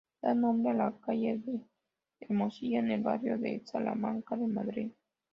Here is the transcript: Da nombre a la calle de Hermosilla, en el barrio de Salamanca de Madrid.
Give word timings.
Da 0.21 0.33
nombre 0.33 0.71
a 0.71 0.73
la 0.73 0.91
calle 1.05 1.37
de 1.45 1.61
Hermosilla, 2.21 2.79
en 2.79 2.89
el 2.89 3.03
barrio 3.03 3.37
de 3.37 3.61
Salamanca 3.63 4.35
de 4.35 4.47
Madrid. 4.47 4.91